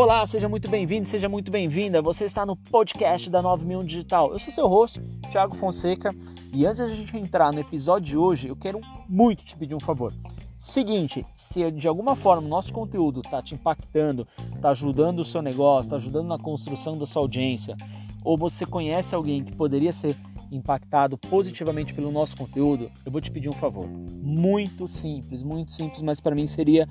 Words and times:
Olá, 0.00 0.24
seja 0.24 0.48
muito 0.48 0.70
bem-vindo, 0.70 1.08
seja 1.08 1.28
muito 1.28 1.50
bem-vinda. 1.50 2.00
Você 2.00 2.24
está 2.24 2.46
no 2.46 2.54
podcast 2.54 3.28
da 3.28 3.42
9000 3.42 3.82
Digital. 3.82 4.30
Eu 4.30 4.38
sou 4.38 4.52
seu 4.52 4.68
host, 4.68 5.00
Thiago 5.28 5.56
Fonseca, 5.56 6.14
e 6.52 6.64
antes 6.64 6.78
da 6.78 6.86
gente 6.86 7.16
entrar 7.16 7.52
no 7.52 7.58
episódio 7.58 8.06
de 8.06 8.16
hoje, 8.16 8.46
eu 8.46 8.54
quero 8.54 8.80
muito 9.08 9.44
te 9.44 9.56
pedir 9.56 9.74
um 9.74 9.80
favor. 9.80 10.12
Seguinte, 10.56 11.26
se 11.34 11.68
de 11.72 11.88
alguma 11.88 12.14
forma 12.14 12.46
o 12.46 12.48
nosso 12.48 12.72
conteúdo 12.72 13.22
está 13.24 13.42
te 13.42 13.56
impactando, 13.56 14.24
está 14.54 14.70
ajudando 14.70 15.18
o 15.18 15.24
seu 15.24 15.42
negócio, 15.42 15.88
está 15.88 15.96
ajudando 15.96 16.28
na 16.28 16.38
construção 16.38 16.96
da 16.96 17.04
sua 17.04 17.22
audiência, 17.22 17.76
ou 18.22 18.38
você 18.38 18.64
conhece 18.64 19.16
alguém 19.16 19.42
que 19.42 19.56
poderia 19.56 19.90
ser 19.90 20.14
impactado 20.52 21.18
positivamente 21.18 21.92
pelo 21.92 22.12
nosso 22.12 22.36
conteúdo, 22.36 22.88
eu 23.04 23.10
vou 23.10 23.20
te 23.20 23.32
pedir 23.32 23.48
um 23.48 23.58
favor. 23.58 23.88
Muito 23.88 24.86
simples, 24.86 25.42
muito 25.42 25.72
simples, 25.72 26.02
mas 26.02 26.20
para 26.20 26.36
mim 26.36 26.46
seria 26.46 26.88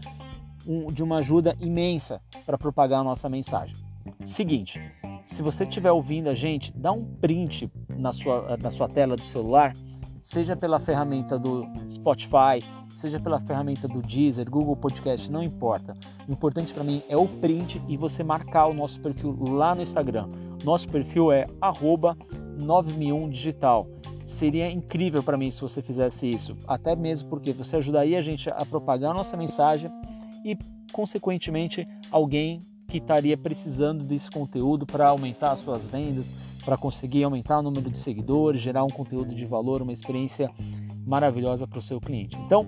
um, 0.68 0.88
de 0.88 1.04
uma 1.04 1.18
ajuda 1.18 1.56
imensa 1.60 2.22
para 2.46 2.58
propagar 2.58 3.00
a 3.00 3.04
nossa 3.04 3.30
mensagem. 3.30 3.76
Seguinte, 4.24 4.80
se 5.24 5.42
você 5.42 5.64
estiver 5.64 5.92
ouvindo 5.92 6.30
a 6.30 6.36
gente, 6.36 6.72
dá 6.76 6.92
um 6.92 7.04
print 7.04 7.72
na 7.90 8.12
sua, 8.12 8.58
na 8.58 8.72
sua 8.72 8.88
tela 8.88 9.16
do 9.16 9.26
celular, 9.26 9.74
seja 10.22 10.56
pela 10.56 10.80
ferramenta 10.80 11.38
do 11.40 11.66
Spotify, 11.90 12.64
seja 12.90 13.20
pela 13.20 13.40
ferramenta 13.40 13.88
do 13.88 14.02
Deezer, 14.02 14.50
Google 14.50 14.76
Podcast, 14.76 15.32
não 15.32 15.44
importa. 15.44 15.94
O 16.28 16.32
importante 16.32 16.74
para 16.74 16.84
mim 16.84 17.02
é 17.08 17.16
o 17.16 17.28
print 17.28 17.82
e 17.88 17.96
você 17.96 18.24
marcar 18.24 18.68
o 18.68 18.74
nosso 18.74 19.00
perfil 19.00 19.36
lá 19.50 19.74
no 19.76 19.82
Instagram. 19.82 20.28
Nosso 20.64 20.90
perfil 20.90 21.32
é 21.32 21.46
901digital. 22.60 23.88
Seria 24.26 24.70
incrível 24.70 25.24
para 25.24 25.38
mim 25.38 25.50
se 25.50 25.62
você 25.62 25.82
fizesse 25.82 26.30
isso, 26.30 26.58
até 26.68 26.96
mesmo 26.96 27.30
porque 27.30 27.54
você 27.54 27.78
ajudaria 27.78 28.20
a 28.20 28.22
gente 28.22 28.50
a 28.50 28.66
propagar 28.66 29.12
a 29.12 29.14
nossa 29.14 29.38
mensagem 29.38 29.90
e, 30.44 30.58
consequentemente, 30.92 31.88
alguém 32.12 32.60
que 32.88 32.98
estaria 32.98 33.38
precisando 33.38 34.04
desse 34.06 34.32
conteúdo 34.32 34.86
para 34.86 35.10
aumentar 35.10 35.52
as 35.52 35.60
suas 35.60 35.86
vendas, 35.86 36.34
para 36.64 36.78
conseguir 36.78 37.24
aumentar 37.24 37.60
o 37.60 37.62
número 37.62 37.90
de 37.90 38.00
seguidores, 38.00 38.62
gerar 38.62 38.84
um 38.84 38.90
conteúdo 38.90 39.36
de 39.36 39.46
valor, 39.46 39.82
uma 39.82 39.94
experiência 39.94 40.50
maravilhosa 41.06 41.68
para 41.68 41.80
o 41.80 41.82
seu 41.82 42.00
cliente. 42.00 42.38
Então, 42.46 42.66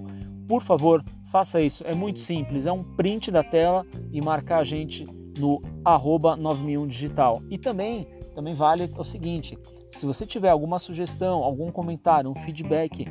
por 0.47 0.61
favor, 0.61 1.03
faça 1.31 1.61
isso. 1.61 1.83
É 1.85 1.95
muito 1.95 2.19
simples, 2.19 2.65
é 2.65 2.71
um 2.71 2.83
print 2.83 3.31
da 3.31 3.43
tela 3.43 3.85
e 4.11 4.21
marcar 4.21 4.59
a 4.59 4.63
gente 4.63 5.05
no 5.37 5.61
arroba 5.85 6.37
91digital. 6.37 7.41
E 7.49 7.57
também, 7.57 8.07
também 8.35 8.53
vale 8.53 8.91
o 8.97 9.03
seguinte, 9.03 9.57
se 9.89 10.05
você 10.05 10.25
tiver 10.25 10.49
alguma 10.49 10.79
sugestão, 10.79 11.43
algum 11.43 11.71
comentário, 11.71 12.29
um 12.29 12.35
feedback, 12.35 13.05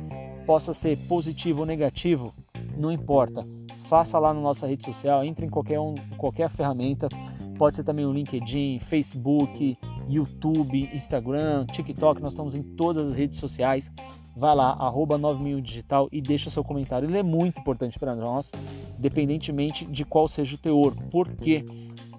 possa 0.45 0.73
ser 0.73 0.97
positivo 1.07 1.61
ou 1.61 1.65
negativo, 1.65 2.33
não 2.77 2.91
importa 2.91 3.45
faça 3.89 4.19
lá 4.19 4.31
na 4.31 4.39
nossa 4.39 4.67
rede 4.67 4.85
social, 4.85 5.23
entre 5.23 5.47
em 5.47 5.49
qualquer, 5.49 5.79
um, 5.79 5.95
qualquer 6.15 6.47
ferramenta, 6.51 7.09
pode 7.57 7.75
ser 7.75 7.83
também 7.83 8.05
o 8.05 8.13
LinkedIn, 8.13 8.79
Facebook, 8.81 9.75
YouTube, 10.07 10.89
Instagram, 10.93 11.65
TikTok, 11.65 12.21
nós 12.21 12.33
estamos 12.33 12.53
em 12.53 12.61
todas 12.61 13.09
as 13.09 13.15
redes 13.15 13.39
sociais. 13.39 13.91
Vai 14.37 14.55
lá, 14.55 14.69
arroba 14.79 15.17
9000 15.17 15.59
digital 15.59 16.07
e 16.11 16.21
deixa 16.21 16.51
seu 16.51 16.63
comentário. 16.63 17.09
Ele 17.09 17.17
é 17.17 17.23
muito 17.23 17.59
importante 17.59 17.97
para 17.97 18.15
nós, 18.15 18.51
independentemente 18.97 19.85
de 19.85 20.05
qual 20.05 20.27
seja 20.27 20.55
o 20.55 20.57
teor. 20.57 20.95
Porque 21.11 21.65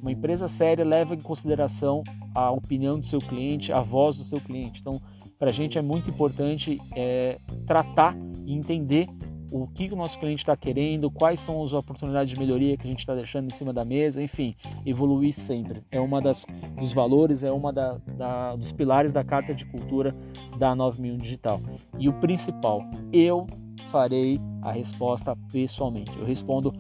uma 0.03 0.11
empresa 0.11 0.49
séria 0.49 0.85
leva 0.85 1.15
em 1.15 1.21
consideração 1.21 2.03
a 2.35 2.51
opinião 2.51 2.99
do 2.99 3.07
seu 3.07 3.21
cliente, 3.21 3.73
a 3.73 3.81
voz 3.81 4.19
do 4.19 4.25
seu 4.25 4.41
cliente. 4.41 4.81
Então, 4.81 5.01
para 5.39 5.51
a 5.51 5.53
gente 5.53 5.79
é 5.79 5.83
muito 5.83 6.11
importante 6.11 6.81
é, 6.95 7.39
tratar 7.65 8.17
e 8.45 8.55
entender 8.55 9.09
o 9.51 9.67
que 9.67 9.93
o 9.93 9.97
nosso 9.97 10.19
cliente 10.19 10.41
está 10.41 10.57
querendo, 10.57 11.11
quais 11.11 11.41
são 11.41 11.63
as 11.63 11.73
oportunidades 11.73 12.33
de 12.33 12.39
melhoria 12.39 12.77
que 12.77 12.87
a 12.87 12.91
gente 12.91 13.01
está 13.01 13.15
deixando 13.15 13.51
em 13.51 13.55
cima 13.55 13.73
da 13.73 13.85
mesa, 13.85 14.23
enfim, 14.23 14.55
evoluir 14.85 15.35
sempre. 15.35 15.83
É 15.91 16.01
uma 16.01 16.21
das 16.21 16.47
dos 16.79 16.93
valores, 16.93 17.43
é 17.43 17.51
uma 17.51 17.73
da, 17.73 17.99
da, 18.17 18.57
dos 18.57 18.73
pilares 18.73 19.13
da 19.13 19.25
carta 19.25 19.55
de 19.55 19.65
cultura 19.67 20.15
da 20.59 20.75
9000 20.75 21.17
Digital. 21.17 21.61
E 21.99 22.09
o 22.09 22.13
principal, 22.15 22.83
eu 23.13 23.47
farei 23.91 24.39
a 24.63 24.73
resposta 24.73 25.37
pessoalmente. 25.51 26.17
Eu 26.19 26.25
respondo 26.25 26.73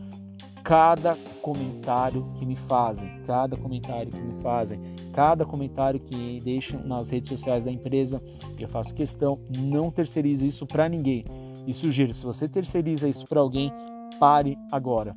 cada 0.62 1.16
comentário 1.42 2.30
que 2.38 2.46
me 2.46 2.54
fazem, 2.54 3.10
cada 3.26 3.56
comentário 3.56 4.10
que 4.10 4.20
me 4.20 4.40
fazem, 4.42 4.80
cada 5.12 5.44
comentário 5.44 5.98
que 5.98 6.38
deixam 6.42 6.80
nas 6.84 7.08
redes 7.08 7.28
sociais 7.28 7.64
da 7.64 7.70
empresa, 7.70 8.22
eu 8.58 8.68
faço 8.68 8.94
questão, 8.94 9.40
não 9.58 9.90
terceirizo 9.90 10.46
isso 10.46 10.66
para 10.66 10.88
ninguém. 10.88 11.24
E 11.66 11.74
sugiro, 11.74 12.12
se 12.14 12.24
você 12.24 12.48
terceiriza 12.48 13.08
isso 13.08 13.26
para 13.26 13.40
alguém, 13.40 13.72
pare 14.18 14.58
agora. 14.70 15.16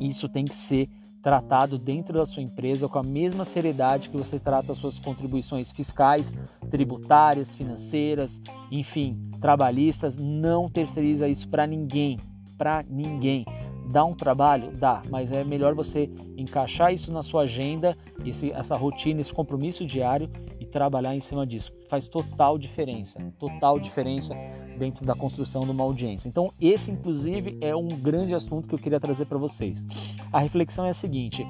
Isso 0.00 0.28
tem 0.28 0.44
que 0.44 0.54
ser 0.54 0.88
tratado 1.22 1.76
dentro 1.76 2.18
da 2.18 2.24
sua 2.24 2.42
empresa 2.42 2.88
com 2.88 3.00
a 3.00 3.02
mesma 3.02 3.44
seriedade 3.44 4.10
que 4.10 4.16
você 4.16 4.38
trata 4.38 4.70
as 4.70 4.78
suas 4.78 4.96
contribuições 4.96 5.72
fiscais, 5.72 6.32
tributárias, 6.70 7.52
financeiras, 7.52 8.40
enfim, 8.70 9.18
trabalhistas. 9.40 10.16
Não 10.16 10.68
terceiriza 10.68 11.26
isso 11.26 11.48
para 11.48 11.66
ninguém, 11.66 12.16
para 12.56 12.84
ninguém. 12.88 13.44
Dá 13.90 14.04
um 14.04 14.14
trabalho? 14.14 14.70
Dá, 14.72 15.02
mas 15.10 15.32
é 15.32 15.42
melhor 15.42 15.74
você 15.74 16.08
encaixar 16.36 16.92
isso 16.92 17.12
na 17.12 17.22
sua 17.22 17.42
agenda, 17.42 17.96
esse, 18.24 18.52
essa 18.52 18.76
rotina, 18.76 19.20
esse 19.20 19.32
compromisso 19.32 19.84
diário 19.84 20.30
e 20.60 20.66
trabalhar 20.66 21.16
em 21.16 21.20
cima 21.20 21.46
disso. 21.46 21.72
Faz 21.88 22.08
total 22.08 22.58
diferença, 22.58 23.18
total 23.38 23.80
diferença 23.80 24.34
dentro 24.76 25.04
da 25.04 25.14
construção 25.14 25.64
de 25.64 25.70
uma 25.70 25.82
audiência. 25.84 26.28
Então, 26.28 26.52
esse, 26.60 26.90
inclusive, 26.90 27.58
é 27.60 27.74
um 27.74 27.88
grande 27.88 28.34
assunto 28.34 28.68
que 28.68 28.74
eu 28.74 28.78
queria 28.78 29.00
trazer 29.00 29.26
para 29.26 29.38
vocês. 29.38 29.84
A 30.32 30.38
reflexão 30.38 30.86
é 30.86 30.90
a 30.90 30.94
seguinte: 30.94 31.46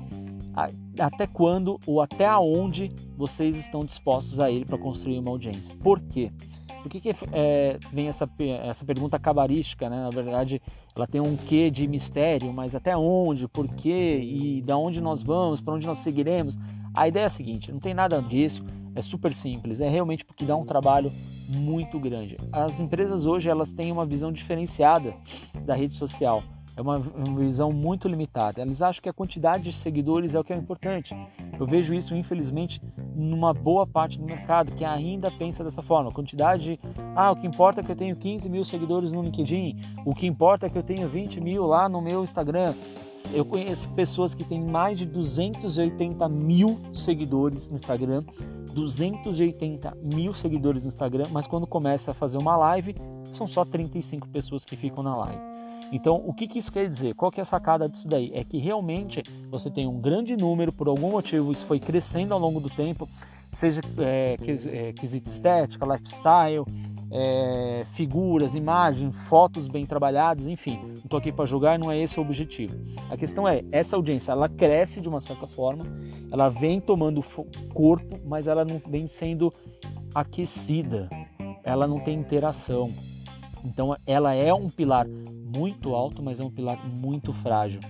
até 0.98 1.26
quando 1.26 1.78
ou 1.86 2.00
até 2.00 2.26
aonde 2.26 2.90
vocês 3.16 3.56
estão 3.56 3.84
dispostos 3.84 4.40
a 4.40 4.50
ir 4.50 4.64
para 4.64 4.78
construir 4.78 5.18
uma 5.18 5.30
audiência? 5.30 5.74
Por 5.82 6.00
quê? 6.00 6.32
Por 6.82 6.90
que, 6.90 7.00
que 7.00 7.16
é, 7.32 7.78
vem 7.92 8.06
essa, 8.06 8.30
essa 8.62 8.84
pergunta 8.84 9.18
cabarística, 9.18 9.90
né? 9.90 9.96
Na 9.96 10.10
verdade, 10.10 10.62
ela 10.94 11.06
tem 11.06 11.20
um 11.20 11.36
quê 11.36 11.68
de 11.68 11.86
mistério, 11.86 12.52
mas 12.52 12.76
até 12.76 12.96
onde, 12.96 13.48
por 13.48 13.66
quê 13.66 14.20
e 14.22 14.62
da 14.62 14.76
onde 14.76 15.00
nós 15.00 15.20
vamos, 15.20 15.60
para 15.60 15.74
onde 15.74 15.86
nós 15.86 15.98
seguiremos? 15.98 16.56
A 16.94 17.08
ideia 17.08 17.24
é 17.24 17.26
a 17.26 17.30
seguinte: 17.30 17.72
não 17.72 17.80
tem 17.80 17.92
nada 17.92 18.22
disso, 18.22 18.64
é 18.94 19.02
super 19.02 19.34
simples, 19.34 19.80
é 19.80 19.88
realmente 19.88 20.24
porque 20.24 20.44
dá 20.44 20.56
um 20.56 20.64
trabalho 20.64 21.10
muito 21.48 21.98
grande. 21.98 22.36
As 22.52 22.80
empresas 22.80 23.26
hoje 23.26 23.48
elas 23.48 23.72
têm 23.72 23.92
uma 23.92 24.06
visão 24.06 24.32
diferenciada 24.32 25.14
da 25.64 25.74
rede 25.74 25.94
social. 25.94 26.42
É 26.76 26.82
uma, 26.82 26.96
uma 26.96 27.40
visão 27.40 27.72
muito 27.72 28.06
limitada. 28.06 28.60
Elas 28.60 28.82
acham 28.82 29.02
que 29.02 29.08
a 29.08 29.12
quantidade 29.12 29.64
de 29.64 29.72
seguidores 29.72 30.34
é 30.34 30.38
o 30.38 30.44
que 30.44 30.52
é 30.52 30.56
importante. 30.56 31.16
Eu 31.58 31.66
vejo 31.66 31.94
isso, 31.94 32.14
infelizmente, 32.14 32.82
numa 33.14 33.54
boa 33.54 33.86
parte 33.86 34.18
do 34.18 34.26
mercado 34.26 34.72
que 34.72 34.84
ainda 34.84 35.30
pensa 35.30 35.64
dessa 35.64 35.80
forma. 35.80 36.10
A 36.10 36.12
quantidade, 36.12 36.78
ah, 37.14 37.32
o 37.32 37.36
que 37.36 37.46
importa 37.46 37.80
é 37.80 37.84
que 37.84 37.90
eu 37.90 37.96
tenho 37.96 38.14
15 38.14 38.50
mil 38.50 38.62
seguidores 38.62 39.10
no 39.10 39.22
LinkedIn, 39.22 39.80
o 40.04 40.14
que 40.14 40.26
importa 40.26 40.66
é 40.66 40.68
que 40.68 40.76
eu 40.76 40.82
tenho 40.82 41.08
20 41.08 41.40
mil 41.40 41.64
lá 41.64 41.88
no 41.88 42.02
meu 42.02 42.22
Instagram. 42.22 42.74
Eu 43.32 43.46
conheço 43.46 43.88
pessoas 43.90 44.34
que 44.34 44.44
têm 44.44 44.60
mais 44.60 44.98
de 44.98 45.06
280 45.06 46.28
mil 46.28 46.78
seguidores 46.92 47.70
no 47.70 47.76
Instagram 47.76 48.22
280 48.76 49.96
mil 50.02 50.34
seguidores 50.34 50.82
no 50.82 50.88
Instagram, 50.88 51.28
mas 51.30 51.46
quando 51.46 51.66
começa 51.66 52.10
a 52.10 52.14
fazer 52.14 52.36
uma 52.36 52.56
live, 52.56 52.94
são 53.32 53.46
só 53.46 53.64
35 53.64 54.28
pessoas 54.28 54.66
que 54.66 54.76
ficam 54.76 55.02
na 55.02 55.16
live. 55.16 55.40
Então, 55.90 56.22
o 56.26 56.34
que, 56.34 56.46
que 56.46 56.58
isso 56.58 56.70
quer 56.70 56.86
dizer? 56.86 57.14
Qual 57.14 57.30
que 57.30 57.40
é 57.40 57.42
a 57.42 57.46
sacada 57.46 57.88
disso 57.88 58.06
daí? 58.06 58.30
É 58.34 58.44
que 58.44 58.58
realmente 58.58 59.22
você 59.50 59.70
tem 59.70 59.86
um 59.86 59.98
grande 59.98 60.36
número, 60.36 60.72
por 60.72 60.88
algum 60.88 61.10
motivo 61.10 61.52
isso 61.52 61.64
foi 61.64 61.80
crescendo 61.80 62.34
ao 62.34 62.40
longo 62.40 62.60
do 62.60 62.68
tempo, 62.68 63.08
seja 63.50 63.80
é, 63.98 64.36
é 64.66 64.92
quesito 64.92 65.30
estética, 65.30 65.86
lifestyle, 65.86 66.64
é, 67.10 67.84
figuras, 67.92 68.54
imagens, 68.54 69.14
fotos 69.28 69.68
bem 69.68 69.86
trabalhadas, 69.86 70.46
enfim. 70.46 70.78
Não 70.82 70.94
estou 70.94 71.18
aqui 71.18 71.32
para 71.32 71.46
julgar, 71.46 71.78
não 71.78 71.90
é 71.90 71.98
esse 71.98 72.18
o 72.18 72.22
objetivo. 72.22 72.76
A 73.10 73.16
questão 73.16 73.46
é, 73.46 73.64
essa 73.70 73.96
audiência, 73.96 74.32
ela 74.32 74.48
cresce 74.48 75.00
de 75.00 75.08
uma 75.08 75.20
certa 75.20 75.46
forma, 75.46 75.84
ela 76.30 76.48
vem 76.48 76.80
tomando 76.80 77.22
corpo, 77.72 78.20
mas 78.24 78.46
ela 78.46 78.64
não 78.64 78.80
vem 78.88 79.06
sendo 79.06 79.52
aquecida, 80.14 81.08
ela 81.62 81.86
não 81.86 82.00
tem 82.00 82.18
interação. 82.18 82.92
Então 83.64 83.96
ela 84.06 84.34
é 84.34 84.52
um 84.52 84.68
pilar 84.68 85.06
muito 85.08 85.94
alto, 85.94 86.22
mas 86.22 86.40
é 86.40 86.44
um 86.44 86.50
pilar 86.50 86.78
muito 86.86 87.32
frágil. 87.32 87.80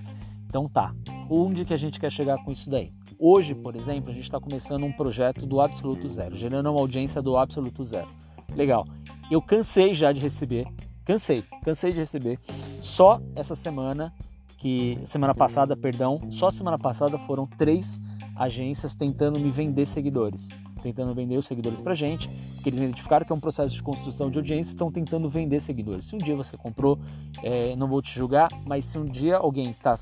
Então 0.46 0.68
tá, 0.68 0.94
onde 1.28 1.64
que 1.64 1.74
a 1.74 1.76
gente 1.76 1.98
quer 2.00 2.10
chegar 2.10 2.42
com 2.44 2.52
isso 2.52 2.70
daí? 2.70 2.92
Hoje, 3.18 3.54
por 3.54 3.74
exemplo, 3.74 4.10
a 4.10 4.12
gente 4.12 4.24
está 4.24 4.38
começando 4.38 4.84
um 4.84 4.92
projeto 4.92 5.46
do 5.46 5.60
absoluto 5.60 6.08
zero, 6.08 6.36
gerando 6.36 6.70
uma 6.70 6.80
audiência 6.80 7.22
do 7.22 7.36
absoluto 7.36 7.82
zero. 7.82 8.08
Legal. 8.56 8.86
Eu 9.30 9.42
cansei 9.42 9.92
já 9.92 10.12
de 10.12 10.20
receber, 10.20 10.66
cansei, 11.04 11.44
cansei 11.62 11.92
de 11.92 11.98
receber. 11.98 12.40
Só 12.80 13.20
essa 13.34 13.54
semana, 13.54 14.12
que 14.56 14.98
semana 15.04 15.34
passada, 15.34 15.76
perdão, 15.76 16.20
só 16.30 16.50
semana 16.50 16.78
passada 16.78 17.18
foram 17.18 17.46
três 17.46 18.00
agências 18.34 18.94
tentando 18.94 19.38
me 19.38 19.50
vender 19.50 19.84
seguidores, 19.84 20.48
tentando 20.82 21.14
vender 21.14 21.36
os 21.36 21.46
seguidores 21.46 21.80
para 21.80 21.94
gente, 21.94 22.28
porque 22.54 22.70
eles 22.70 22.80
identificaram 22.80 23.26
que 23.26 23.32
é 23.32 23.34
um 23.34 23.40
processo 23.40 23.74
de 23.74 23.82
construção 23.82 24.30
de 24.30 24.38
audiência, 24.38 24.72
estão 24.72 24.90
tentando 24.90 25.28
vender 25.28 25.60
seguidores. 25.60 26.06
Se 26.06 26.14
um 26.14 26.18
dia 26.18 26.36
você 26.36 26.56
comprou, 26.56 26.98
é, 27.42 27.76
não 27.76 27.88
vou 27.88 28.00
te 28.00 28.14
julgar, 28.14 28.48
mas 28.64 28.86
se 28.86 28.98
um 28.98 29.04
dia 29.04 29.36
alguém 29.36 29.74
tá, 29.82 29.98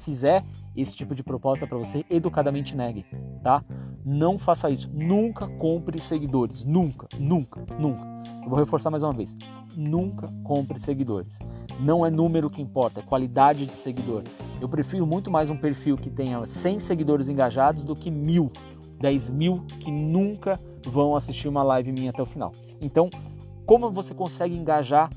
fizer 0.00 0.44
esse 0.76 0.94
tipo 0.94 1.14
de 1.14 1.22
proposta 1.22 1.66
para 1.66 1.78
você, 1.78 2.04
educadamente 2.10 2.74
negue, 2.74 3.04
tá? 3.42 3.62
Não 4.04 4.38
faça 4.38 4.68
isso. 4.68 4.90
Nunca 4.92 5.48
compre 5.48 5.98
seguidores, 5.98 6.62
nunca, 6.62 7.08
nunca, 7.18 7.64
nunca. 7.78 8.04
Eu 8.42 8.50
vou 8.50 8.58
reforçar 8.58 8.90
mais 8.90 9.02
uma 9.02 9.12
vez. 9.12 9.34
Nunca 9.74 10.28
compre 10.44 10.78
seguidores. 10.78 11.38
Não 11.80 12.04
é 12.04 12.10
número 12.10 12.50
que 12.50 12.60
importa, 12.60 13.00
é 13.00 13.02
qualidade 13.02 13.64
de 13.64 13.74
seguidor. 13.74 14.22
Eu 14.60 14.68
prefiro 14.68 15.06
muito 15.06 15.30
mais 15.30 15.48
um 15.48 15.56
perfil 15.56 15.96
que 15.96 16.10
tenha 16.10 16.44
100 16.44 16.80
seguidores 16.80 17.28
engajados 17.30 17.84
do 17.84 17.94
que 17.94 18.10
mil, 18.10 18.52
10 19.00 19.30
mil 19.30 19.64
que 19.80 19.90
nunca 19.90 20.60
vão 20.86 21.16
assistir 21.16 21.48
uma 21.48 21.62
live 21.62 21.90
minha 21.90 22.10
até 22.10 22.20
o 22.20 22.26
final. 22.26 22.52
Então, 22.82 23.08
como 23.64 23.90
você 23.90 24.12
consegue 24.12 24.54
engajar 24.54 25.08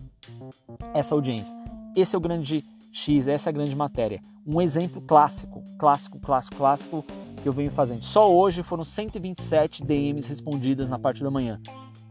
essa 0.94 1.14
audiência? 1.14 1.54
Esse 1.94 2.16
é 2.16 2.18
o 2.18 2.22
grande 2.22 2.64
X, 2.94 3.28
essa 3.28 3.50
é 3.50 3.52
a 3.52 3.54
grande 3.54 3.76
matéria. 3.76 4.22
Um 4.46 4.62
exemplo 4.62 5.02
clássico, 5.02 5.62
clássico, 5.78 6.20
clássico, 6.20 6.56
clássico 6.56 7.06
que 7.42 7.48
eu 7.48 7.54
venho 7.54 7.72
fazendo. 7.72 8.04
Só 8.04 8.32
hoje 8.32 8.64
foram 8.64 8.84
127 8.84 9.84
DMs 9.84 10.28
respondidas 10.28 10.90
na 10.90 11.00
parte 11.00 11.24
da 11.24 11.32
manhã. 11.32 11.60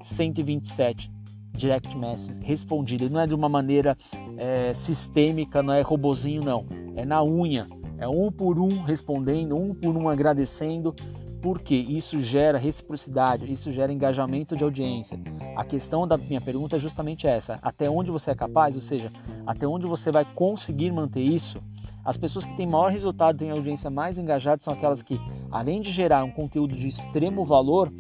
127 0.02 1.10
direct 1.52 1.96
messages 1.96 2.38
respondidas. 2.42 3.10
Não 3.10 3.20
é 3.20 3.26
de 3.26 3.34
uma 3.34 3.48
maneira 3.48 3.96
é, 4.36 4.72
sistêmica, 4.72 5.62
não 5.62 5.74
é 5.74 5.80
robozinho, 5.80 6.42
não. 6.42 6.66
É 6.94 7.04
na 7.04 7.22
unha. 7.24 7.66
É 7.98 8.06
um 8.06 8.30
por 8.30 8.58
um 8.58 8.82
respondendo, 8.82 9.56
um 9.56 9.74
por 9.74 9.96
um 9.96 10.08
agradecendo, 10.08 10.94
porque 11.40 11.74
isso 11.74 12.22
gera 12.22 12.58
reciprocidade, 12.58 13.50
isso 13.50 13.72
gera 13.72 13.92
engajamento 13.92 14.54
de 14.54 14.62
audiência. 14.62 15.18
A 15.56 15.64
questão 15.64 16.06
da 16.06 16.18
minha 16.18 16.40
pergunta 16.40 16.76
é 16.76 16.78
justamente 16.78 17.26
essa: 17.26 17.58
até 17.62 17.88
onde 17.88 18.10
você 18.10 18.32
é 18.32 18.34
capaz, 18.34 18.74
ou 18.74 18.82
seja, 18.82 19.10
até 19.46 19.66
onde 19.66 19.86
você 19.86 20.10
vai 20.10 20.26
conseguir 20.34 20.92
manter 20.92 21.22
isso? 21.22 21.58
As 22.06 22.16
pessoas 22.16 22.44
que 22.44 22.56
têm 22.56 22.68
maior 22.68 22.92
resultado, 22.92 23.38
têm 23.38 23.50
audiência 23.50 23.90
mais 23.90 24.16
engajada, 24.16 24.62
são 24.62 24.72
aquelas 24.72 25.02
que, 25.02 25.20
além 25.50 25.80
de 25.80 25.90
gerar 25.90 26.22
um 26.22 26.30
conteúdo 26.30 26.76
de 26.76 26.86
extremo 26.86 27.44
valor, 27.44 27.92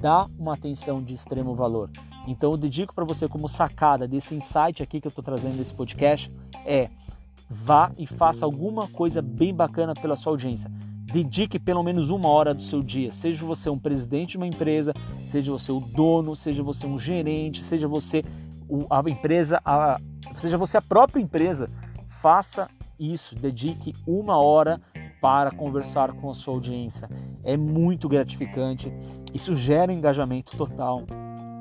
dá 0.00 0.26
uma 0.38 0.54
atenção 0.54 1.02
de 1.02 1.12
extremo 1.12 1.54
valor. 1.54 1.90
Então 2.26 2.52
eu 2.52 2.56
dedico 2.56 2.94
para 2.94 3.04
você 3.04 3.28
como 3.28 3.50
sacada 3.50 4.08
desse 4.08 4.34
insight 4.34 4.82
aqui 4.82 4.98
que 4.98 5.06
eu 5.06 5.10
estou 5.10 5.22
trazendo 5.22 5.56
nesse 5.56 5.74
podcast 5.74 6.32
é 6.64 6.88
vá 7.50 7.92
e 7.98 8.06
faça 8.06 8.46
alguma 8.46 8.88
coisa 8.88 9.20
bem 9.20 9.54
bacana 9.54 9.92
pela 9.92 10.16
sua 10.16 10.32
audiência. 10.32 10.70
Dedique 11.12 11.58
pelo 11.58 11.82
menos 11.82 12.08
uma 12.08 12.28
hora 12.28 12.54
do 12.54 12.62
seu 12.62 12.82
dia, 12.82 13.12
seja 13.12 13.44
você 13.44 13.68
um 13.68 13.78
presidente 13.78 14.30
de 14.30 14.36
uma 14.38 14.46
empresa, 14.46 14.94
seja 15.24 15.52
você 15.52 15.70
o 15.70 15.80
dono, 15.80 16.34
seja 16.34 16.62
você 16.62 16.86
um 16.86 16.98
gerente, 16.98 17.62
seja 17.62 17.86
você 17.86 18.22
a 18.88 19.10
empresa, 19.10 19.60
a, 19.64 20.00
seja 20.36 20.56
você 20.56 20.78
a 20.78 20.82
própria 20.82 21.20
empresa, 21.20 21.68
faça 22.08 22.68
isso, 23.00 23.34
dedique 23.34 23.94
uma 24.06 24.38
hora 24.38 24.80
para 25.20 25.50
conversar 25.50 26.12
com 26.12 26.30
a 26.30 26.34
sua 26.34 26.54
audiência. 26.54 27.08
É 27.42 27.56
muito 27.56 28.08
gratificante, 28.08 28.92
isso 29.32 29.56
gera 29.56 29.92
engajamento 29.92 30.56
total. 30.56 31.04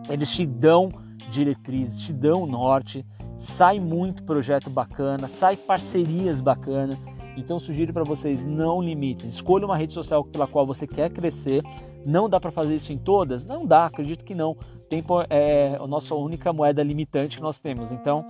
Eles 0.10 0.32
te 0.32 0.46
dão 0.46 0.90
diretrizes, 1.32 2.02
te 2.02 2.14
dão 2.14 2.46
norte, 2.46 3.06
sai 3.38 3.80
muito 3.80 4.24
projeto 4.24 4.70
bacana, 4.70 5.28
sai 5.28 5.56
parcerias 5.56 6.42
bacana. 6.42 6.98
Então 7.38 7.58
sugiro 7.58 7.94
para 7.94 8.04
vocês 8.04 8.44
não 8.44 8.82
limitem. 8.82 9.30
Escolha 9.30 9.66
uma 9.66 9.78
rede 9.78 9.94
social 9.94 10.26
pela 10.26 10.46
qual 10.46 10.66
você 10.66 10.86
quer 10.86 11.10
crescer. 11.10 11.64
Não 12.06 12.30
dá 12.30 12.40
para 12.40 12.52
fazer 12.52 12.76
isso 12.76 12.92
em 12.92 12.98
todas? 12.98 13.46
Não 13.46 13.66
dá, 13.66 13.86
acredito 13.86 14.26
que 14.26 14.34
não. 14.34 14.58
Tempo 14.90 15.22
é 15.30 15.78
a 15.80 15.88
nossa 15.88 16.16
única 16.16 16.52
moeda 16.52 16.84
limitante 16.84 17.38
que 17.38 17.44
nós 17.44 17.60
temos. 17.60 17.92
Então 17.92 18.26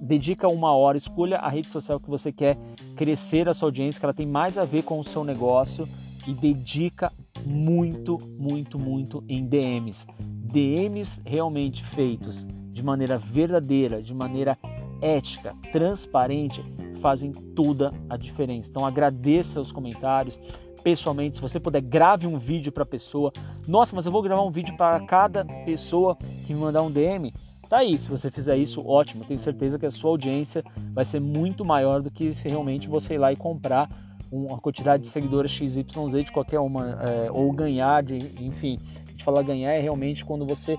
dedica 0.00 0.48
uma 0.48 0.72
hora, 0.72 0.96
escolha 0.96 1.38
a 1.38 1.48
rede 1.48 1.70
social 1.70 2.00
que 2.00 2.08
você 2.08 2.32
quer 2.32 2.56
crescer 2.96 3.48
a 3.48 3.54
sua 3.54 3.68
audiência, 3.68 3.98
que 3.98 4.06
ela 4.06 4.14
tem 4.14 4.26
mais 4.26 4.56
a 4.56 4.64
ver 4.64 4.82
com 4.82 4.98
o 4.98 5.04
seu 5.04 5.22
negócio 5.22 5.86
e 6.26 6.32
dedica 6.32 7.12
muito, 7.44 8.18
muito, 8.38 8.78
muito 8.78 9.22
em 9.28 9.46
DMs. 9.46 10.06
DMs 10.18 11.20
realmente 11.24 11.84
feitos 11.84 12.46
de 12.72 12.82
maneira 12.82 13.18
verdadeira, 13.18 14.02
de 14.02 14.14
maneira 14.14 14.58
ética, 15.00 15.54
transparente, 15.72 16.62
fazem 17.00 17.32
toda 17.32 17.92
a 18.08 18.16
diferença. 18.16 18.70
Então 18.70 18.84
agradeça 18.84 19.60
os 19.60 19.72
comentários. 19.72 20.38
Pessoalmente, 20.82 21.36
se 21.36 21.42
você 21.42 21.60
puder, 21.60 21.82
grave 21.82 22.26
um 22.26 22.38
vídeo 22.38 22.72
para 22.72 22.84
a 22.84 22.86
pessoa. 22.86 23.32
Nossa, 23.68 23.94
mas 23.94 24.06
eu 24.06 24.12
vou 24.12 24.22
gravar 24.22 24.42
um 24.42 24.50
vídeo 24.50 24.76
para 24.76 24.98
cada 25.00 25.44
pessoa 25.64 26.16
que 26.46 26.54
me 26.54 26.60
mandar 26.60 26.82
um 26.82 26.90
DM. 26.90 27.32
Tá 27.70 27.78
aí, 27.78 27.96
se 27.96 28.08
você 28.08 28.32
fizer 28.32 28.56
isso, 28.56 28.84
ótimo. 28.84 29.24
Tenho 29.24 29.38
certeza 29.38 29.78
que 29.78 29.86
a 29.86 29.92
sua 29.92 30.10
audiência 30.10 30.64
vai 30.92 31.04
ser 31.04 31.20
muito 31.20 31.64
maior 31.64 32.02
do 32.02 32.10
que 32.10 32.34
se 32.34 32.48
realmente 32.48 32.88
você 32.88 33.14
ir 33.14 33.18
lá 33.18 33.32
e 33.32 33.36
comprar 33.36 33.88
uma 34.28 34.58
quantidade 34.58 35.04
de 35.04 35.08
seguidores 35.08 35.52
XYZ 35.52 35.84
de 36.24 36.32
qualquer 36.32 36.58
uma, 36.58 37.00
é, 37.00 37.30
ou 37.30 37.52
ganhar, 37.52 38.02
de, 38.02 38.16
enfim. 38.44 38.76
A 39.06 39.10
gente 39.12 39.22
fala 39.22 39.40
ganhar 39.40 39.70
é 39.70 39.78
realmente 39.78 40.24
quando 40.24 40.44
você 40.44 40.76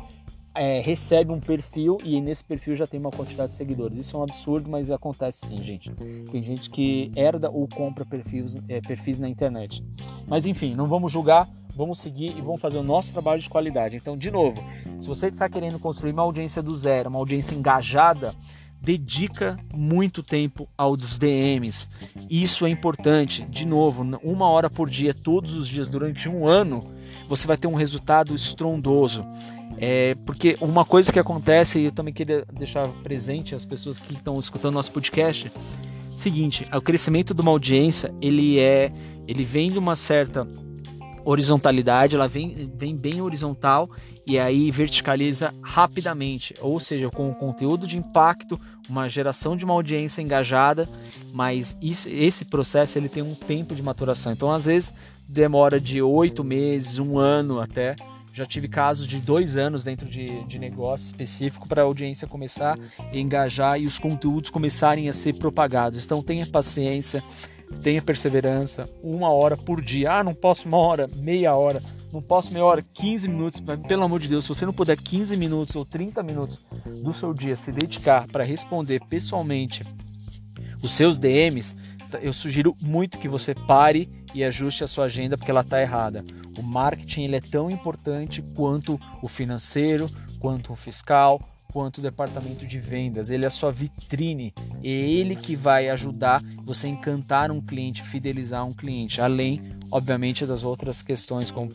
é, 0.53 0.81
recebe 0.81 1.31
um 1.31 1.39
perfil 1.39 1.97
e 2.03 2.19
nesse 2.19 2.43
perfil 2.43 2.75
já 2.75 2.85
tem 2.85 2.99
uma 2.99 3.11
quantidade 3.11 3.49
de 3.49 3.55
seguidores. 3.55 3.97
Isso 3.97 4.15
é 4.15 4.19
um 4.19 4.23
absurdo, 4.23 4.69
mas 4.69 4.91
acontece 4.91 5.45
sim, 5.45 5.63
gente. 5.63 5.91
Tem 6.31 6.43
gente 6.43 6.69
que 6.69 7.11
herda 7.15 7.49
ou 7.49 7.67
compra 7.67 8.05
perfis, 8.05 8.57
é, 8.67 8.81
perfis 8.81 9.19
na 9.19 9.29
internet. 9.29 9.83
Mas 10.27 10.45
enfim, 10.45 10.75
não 10.75 10.85
vamos 10.85 11.11
julgar, 11.11 11.47
vamos 11.75 11.99
seguir 11.99 12.37
e 12.37 12.41
vamos 12.41 12.59
fazer 12.59 12.77
o 12.77 12.83
nosso 12.83 13.13
trabalho 13.13 13.41
de 13.41 13.49
qualidade. 13.49 13.95
Então, 13.95 14.17
de 14.17 14.29
novo, 14.29 14.61
se 14.99 15.07
você 15.07 15.27
está 15.27 15.49
querendo 15.49 15.79
construir 15.79 16.11
uma 16.11 16.23
audiência 16.23 16.61
do 16.61 16.75
zero, 16.75 17.09
uma 17.09 17.19
audiência 17.19 17.55
engajada, 17.55 18.35
dedica 18.81 19.57
muito 19.73 20.23
tempo 20.23 20.67
aos 20.77 21.17
DMs. 21.17 21.87
Isso 22.29 22.65
é 22.65 22.69
importante. 22.69 23.45
De 23.45 23.65
novo, 23.65 24.03
uma 24.23 24.49
hora 24.49 24.69
por 24.69 24.89
dia, 24.89 25.13
todos 25.13 25.55
os 25.55 25.67
dias, 25.67 25.87
durante 25.87 26.27
um 26.27 26.47
ano, 26.47 26.81
você 27.29 27.45
vai 27.45 27.55
ter 27.55 27.67
um 27.67 27.75
resultado 27.75 28.33
estrondoso. 28.33 29.25
É, 29.83 30.13
porque 30.27 30.55
uma 30.61 30.85
coisa 30.85 31.11
que 31.11 31.17
acontece, 31.17 31.79
e 31.79 31.85
eu 31.85 31.91
também 31.91 32.13
queria 32.13 32.45
deixar 32.53 32.87
presente 33.01 33.55
as 33.55 33.65
pessoas 33.65 33.97
que 33.97 34.13
estão 34.13 34.39
escutando 34.39 34.75
nosso 34.75 34.91
podcast, 34.91 35.51
seguinte, 36.15 36.67
o 36.71 36.79
crescimento 36.79 37.33
de 37.33 37.41
uma 37.41 37.49
audiência, 37.49 38.13
ele 38.21 38.59
é, 38.59 38.93
ele 39.27 39.43
vem 39.43 39.71
de 39.71 39.79
uma 39.79 39.95
certa 39.95 40.47
horizontalidade, 41.25 42.15
ela 42.15 42.27
vem, 42.27 42.71
vem 42.75 42.95
bem 42.95 43.21
horizontal 43.21 43.89
e 44.25 44.37
aí 44.37 44.69
verticaliza 44.69 45.51
rapidamente, 45.63 46.53
ou 46.61 46.79
seja, 46.79 47.09
com 47.09 47.29
um 47.29 47.33
conteúdo 47.33 47.87
de 47.87 47.97
impacto, 47.97 48.59
uma 48.87 49.09
geração 49.09 49.57
de 49.57 49.65
uma 49.65 49.73
audiência 49.73 50.21
engajada, 50.21 50.87
mas 51.33 51.75
isso, 51.81 52.07
esse 52.07 52.45
processo 52.45 52.99
ele 52.99 53.09
tem 53.09 53.23
um 53.23 53.33
tempo 53.33 53.73
de 53.73 53.81
maturação. 53.81 54.31
Então, 54.31 54.51
às 54.51 54.65
vezes, 54.65 54.93
demora 55.27 55.79
de 55.79 56.03
oito 56.03 56.43
meses, 56.43 56.99
um 56.99 57.17
ano 57.17 57.59
até. 57.59 57.95
Já 58.33 58.45
tive 58.45 58.67
casos 58.67 59.07
de 59.07 59.17
dois 59.19 59.57
anos 59.57 59.83
dentro 59.83 60.07
de, 60.07 60.43
de 60.45 60.57
negócio 60.57 61.05
específico 61.05 61.67
para 61.67 61.81
a 61.81 61.85
audiência 61.85 62.27
começar 62.27 62.77
a 62.97 63.17
engajar 63.17 63.79
e 63.79 63.85
os 63.85 63.99
conteúdos 63.99 64.49
começarem 64.49 65.09
a 65.09 65.13
ser 65.13 65.35
propagados. 65.35 66.03
Então 66.03 66.23
tenha 66.23 66.45
paciência, 66.45 67.21
tenha 67.83 68.01
perseverança, 68.01 68.89
uma 69.03 69.31
hora 69.31 69.57
por 69.57 69.81
dia. 69.81 70.13
Ah, 70.13 70.23
não 70.23 70.33
posso 70.33 70.67
uma 70.67 70.77
hora, 70.77 71.09
meia 71.15 71.53
hora, 71.55 71.81
não 72.11 72.21
posso 72.21 72.53
meia 72.53 72.63
hora, 72.63 72.81
15 72.93 73.27
minutos. 73.27 73.61
Pelo 73.87 74.03
amor 74.03 74.19
de 74.19 74.29
Deus, 74.29 74.45
se 74.45 74.49
você 74.49 74.65
não 74.65 74.73
puder 74.73 74.95
15 74.95 75.35
minutos 75.35 75.75
ou 75.75 75.83
30 75.83 76.23
minutos 76.23 76.65
do 77.03 77.11
seu 77.11 77.33
dia 77.33 77.55
se 77.55 77.71
dedicar 77.71 78.27
para 78.27 78.43
responder 78.43 79.01
pessoalmente 79.09 79.83
os 80.81 80.93
seus 80.93 81.17
DMs, 81.17 81.75
eu 82.21 82.33
sugiro 82.33 82.75
muito 82.81 83.17
que 83.17 83.27
você 83.27 83.53
pare 83.53 84.09
e 84.33 84.43
ajuste 84.43 84.83
a 84.83 84.87
sua 84.87 85.05
agenda 85.05 85.37
porque 85.37 85.51
ela 85.51 85.61
está 85.61 85.81
errada. 85.81 86.23
O 86.61 86.63
marketing 86.63 87.23
ele 87.23 87.35
é 87.37 87.41
tão 87.41 87.71
importante 87.71 88.39
quanto 88.55 89.01
o 89.19 89.27
financeiro, 89.27 90.07
quanto 90.39 90.71
o 90.71 90.75
fiscal, 90.75 91.41
quanto 91.73 91.97
o 91.97 92.01
departamento 92.01 92.67
de 92.67 92.77
vendas. 92.79 93.31
Ele 93.31 93.45
é 93.45 93.47
a 93.47 93.51
sua 93.51 93.71
vitrine. 93.71 94.53
É 94.83 94.87
ele 94.87 95.35
que 95.35 95.55
vai 95.55 95.89
ajudar 95.89 96.43
você 96.63 96.85
a 96.85 96.89
encantar 96.91 97.49
um 97.49 97.59
cliente, 97.59 98.03
fidelizar 98.03 98.63
um 98.63 98.73
cliente, 98.73 99.19
além, 99.19 99.59
obviamente, 99.89 100.45
das 100.45 100.63
outras 100.63 101.01
questões 101.01 101.49
como 101.49 101.71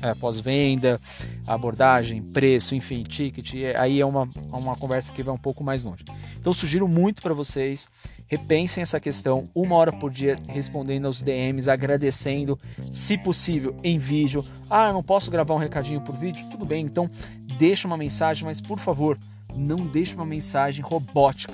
é, 0.00 0.14
pós-venda, 0.14 0.98
pós 0.98 1.30
abordagem, 1.46 2.22
preço, 2.22 2.74
enfim, 2.74 3.02
ticket. 3.02 3.52
Aí 3.76 4.00
é 4.00 4.06
uma, 4.06 4.26
uma 4.50 4.74
conversa 4.74 5.12
que 5.12 5.22
vai 5.22 5.34
um 5.34 5.38
pouco 5.38 5.62
mais 5.62 5.84
longe. 5.84 6.02
Então, 6.40 6.54
sugiro 6.54 6.88
muito 6.88 7.20
para 7.20 7.34
vocês 7.34 7.86
repensem 8.26 8.80
essa 8.80 8.98
questão, 9.00 9.48
uma 9.54 9.74
hora 9.74 9.92
por 9.92 10.10
dia 10.10 10.38
respondendo 10.48 11.06
aos 11.06 11.20
DMs, 11.20 11.68
agradecendo, 11.68 12.58
se 12.90 13.18
possível, 13.18 13.76
em 13.82 13.98
vídeo. 13.98 14.44
Ah, 14.70 14.92
não 14.92 15.02
posso 15.02 15.30
gravar 15.30 15.54
um 15.54 15.58
recadinho 15.58 16.00
por 16.00 16.16
vídeo? 16.16 16.48
Tudo 16.48 16.64
bem, 16.64 16.84
então 16.84 17.10
deixa 17.58 17.88
uma 17.88 17.96
mensagem, 17.96 18.44
mas 18.44 18.60
por 18.60 18.78
favor, 18.78 19.18
não 19.54 19.76
deixe 19.76 20.14
uma 20.14 20.24
mensagem 20.24 20.82
robótica. 20.82 21.52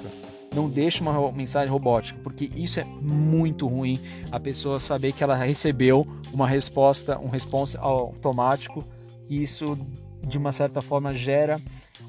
não 0.55 0.71
deixe 0.71 1.01
uma 1.03 1.33
mensagem 1.33 1.71
robótica, 1.71 2.19
porque 2.23 2.51
isso 2.55 2.79
é 2.79 2.85
muito 2.85 3.67
ruim. 3.67 4.01
A 4.31 4.39
pessoa 4.39 4.79
saber 4.79 5.13
que 5.13 5.23
ela 5.23 5.35
recebeu 5.35 6.07
uma 6.33 6.47
resposta, 6.47 7.19
um 7.19 7.29
response 7.29 7.77
automático, 7.77 8.83
e 9.29 9.43
isso 9.43 9.77
de 10.23 10.39
uma 10.39 10.53
certa 10.53 10.81
forma 10.81 11.13
gera 11.13 11.61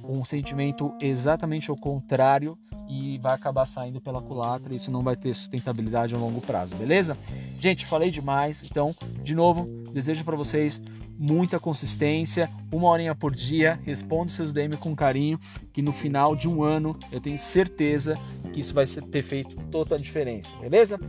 um 0.03 0.23
sentimento 0.23 0.93
exatamente 1.01 1.69
ao 1.69 1.75
contrário 1.75 2.57
e 2.87 3.17
vai 3.17 3.33
acabar 3.33 3.65
saindo 3.65 3.99
pela 3.99 4.21
culatra. 4.21 4.75
Isso 4.75 4.91
não 4.91 5.03
vai 5.03 5.15
ter 5.15 5.33
sustentabilidade 5.33 6.15
a 6.15 6.17
longo 6.17 6.41
prazo, 6.41 6.75
beleza? 6.75 7.17
Gente, 7.59 7.85
falei 7.85 8.09
demais, 8.09 8.63
então, 8.63 8.95
de 9.23 9.35
novo, 9.35 9.65
desejo 9.91 10.23
para 10.23 10.35
vocês 10.35 10.81
muita 11.17 11.59
consistência, 11.59 12.49
uma 12.71 12.87
horinha 12.87 13.15
por 13.15 13.33
dia, 13.33 13.79
responda 13.83 14.29
seus 14.29 14.53
DM 14.53 14.77
com 14.77 14.95
carinho, 14.95 15.39
que 15.73 15.81
no 15.81 15.91
final 15.91 16.35
de 16.35 16.47
um 16.47 16.63
ano 16.63 16.97
eu 17.11 17.19
tenho 17.19 17.37
certeza 17.37 18.15
que 18.53 18.59
isso 18.59 18.73
vai 18.73 18.85
ter 18.85 19.23
feito 19.23 19.55
toda 19.71 19.95
a 19.95 19.97
diferença, 19.97 20.51
beleza? 20.61 20.99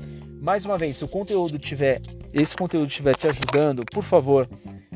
Mais 0.41 0.65
uma 0.65 0.79
vez, 0.79 0.97
se 0.97 1.05
o 1.05 1.09
conteúdo 1.09 1.59
tiver, 1.59 2.01
esse 2.33 2.57
conteúdo 2.57 2.89
estiver 2.89 3.15
te 3.15 3.27
ajudando, 3.27 3.85
por 3.93 4.03
favor, 4.03 4.49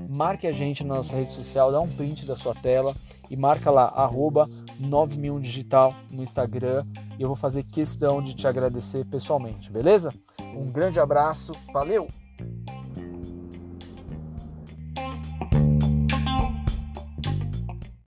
marque 0.08 0.46
a 0.46 0.52
gente 0.52 0.82
na 0.82 0.94
nossa 0.94 1.16
rede 1.16 1.32
social, 1.32 1.70
dá 1.70 1.80
um 1.80 1.88
print 1.88 2.24
da 2.24 2.36
sua 2.36 2.54
tela 2.54 2.94
e 3.30 3.36
marca 3.36 3.70
lá, 3.70 3.84
arroba 3.84 4.48
9001 4.78 5.40
Digital 5.40 5.94
no 6.10 6.22
Instagram 6.22 6.84
e 7.18 7.22
eu 7.22 7.28
vou 7.28 7.36
fazer 7.36 7.62
questão 7.64 8.22
de 8.22 8.34
te 8.34 8.46
agradecer 8.46 9.04
pessoalmente, 9.04 9.70
beleza? 9.70 10.12
Um 10.54 10.70
grande 10.70 11.00
abraço, 11.00 11.52
valeu! 11.72 12.08